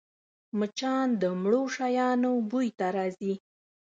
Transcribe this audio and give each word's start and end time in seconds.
مچان 0.59 1.07
د 1.21 1.23
مړو 1.41 1.63
شیانو 1.75 2.31
بوی 2.49 2.69
ته 2.77 2.85
راځي 2.97 3.33